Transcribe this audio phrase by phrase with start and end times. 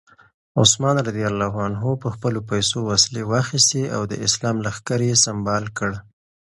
[0.61, 1.19] عثمان رض
[2.01, 5.91] په خپلو پیسو وسلې واخیستې او د اسلام لښکر یې سمبال کړ.